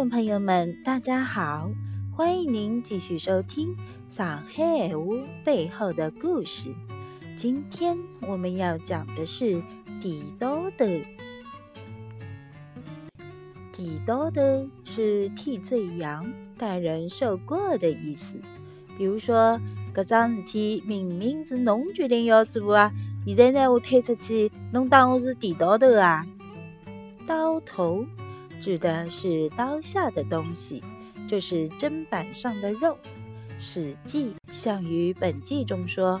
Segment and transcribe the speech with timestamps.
[0.00, 1.70] 众朋友们，大家好！
[2.16, 3.76] 欢迎您继续收听
[4.08, 6.70] 《上海屋背后的故事》。
[7.36, 9.62] 今天我们要讲的是
[10.00, 11.02] “地道的”。
[13.70, 18.40] 地道的是替罪羊、代人受过的意思。
[18.96, 19.60] 比如说，
[19.94, 22.90] 搿桩事体明明是侬决定要做啊，
[23.26, 26.26] 现在呢我推出去，侬当我是地道头啊？
[27.26, 28.06] 刀头。
[28.60, 30.82] 指的是刀下的东西，
[31.26, 32.92] 就是砧板上的肉。
[33.58, 36.20] 《史记·项羽本纪》中说：“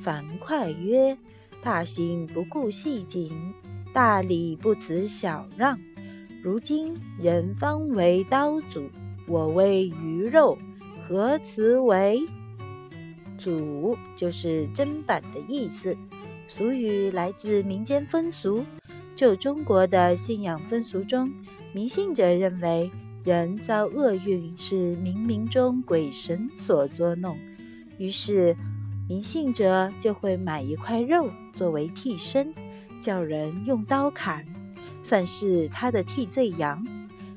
[0.00, 1.16] 樊哙曰
[1.62, 3.32] ：‘大行不顾细谨，
[3.92, 5.78] 大礼不辞小让。
[6.42, 8.90] 如今人方为刀俎，
[9.26, 10.58] 我为鱼肉，
[11.08, 12.22] 何辞为？’
[13.38, 15.96] 俎就是砧板的意思。
[16.46, 18.64] 俗语来自民间风俗，
[19.16, 21.32] 就中国的信仰风俗中。”
[21.74, 22.90] 迷信者认为，
[23.24, 27.38] 人遭厄运是冥冥中鬼神所捉弄，
[27.96, 28.54] 于是
[29.08, 32.52] 迷信者就会买一块肉作为替身，
[33.00, 34.44] 叫人用刀砍，
[35.00, 36.86] 算是他的替罪羊，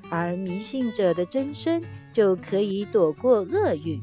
[0.09, 4.01] 而迷信者的真身就可以躲过厄运。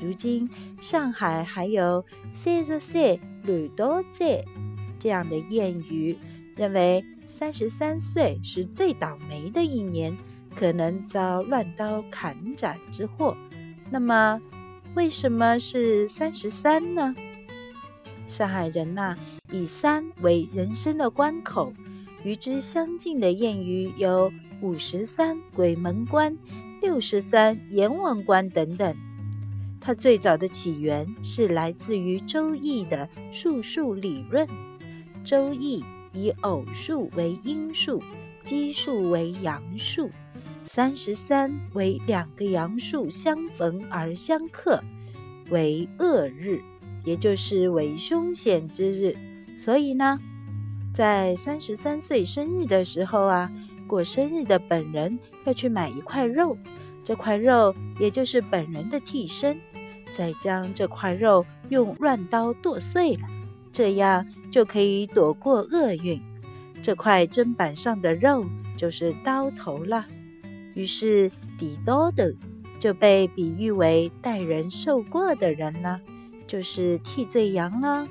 [0.00, 4.44] 如今，上海还有“三十岁乱刀仔”
[5.00, 6.16] 这样的谚语。
[6.56, 10.16] 认为三十三岁是最倒霉的一年，
[10.54, 13.36] 可能遭乱刀砍斩之祸。
[13.90, 14.40] 那么，
[14.94, 17.14] 为什么是三十三呢？
[18.26, 19.16] 上海人呐，
[19.52, 21.72] 以三为人生的关口。
[22.22, 24.32] 与之相近的谚语有
[24.62, 26.34] “五十三鬼门关
[26.80, 28.96] ”“六十三阎王关”等等。
[29.78, 34.48] 它最早的起源是来自于《周易》的数数理论，
[35.22, 35.82] 《周易》。
[36.14, 38.02] 以偶数为阴数，
[38.42, 40.10] 奇数为阳数，
[40.62, 44.82] 三十三为两个阳数相逢而相克，
[45.50, 46.62] 为恶日，
[47.04, 49.16] 也就是为凶险之日。
[49.56, 50.18] 所以呢，
[50.94, 53.52] 在三十三岁生日的时候啊，
[53.86, 56.56] 过生日的本人要去买一块肉，
[57.02, 59.60] 这块肉也就是本人的替身，
[60.16, 63.28] 再将这块肉用乱刀剁碎了。
[63.74, 66.22] 这样就可以躲过厄运。
[66.80, 68.46] 这块砧板上的肉
[68.76, 70.06] 就是刀头了。
[70.74, 72.32] 于是，底刀的
[72.78, 76.00] 就被比喻为待人受过的人了，
[76.46, 78.06] 就是替罪羊了。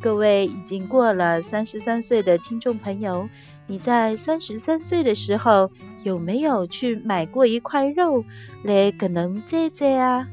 [0.00, 3.28] 各位已经过了三十三岁的听众朋友，
[3.68, 5.70] 你在三十三岁的时候
[6.02, 8.24] 有没有去买过一块肉
[8.64, 10.26] 来可能宰宰啊？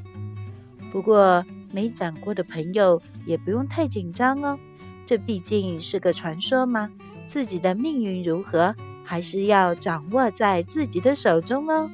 [0.91, 1.45] 不过。
[1.69, 4.57] 没长过的朋友也不用太紧张哦，
[5.05, 6.89] 这毕竟是个传说嘛。
[7.27, 8.73] 自己的命运如何，
[9.03, 11.91] 还是要掌握在自己的手中哦。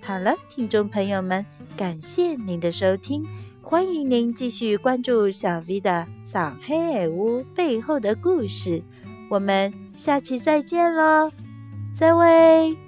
[0.00, 1.44] 好了，听众朋友们，
[1.76, 3.26] 感谢您的收听，
[3.60, 8.78] 欢迎您继续关注小 V 的《上海爱屋背后的故事》，
[9.28, 11.30] 我们下期再见喽，
[11.92, 12.81] 再会。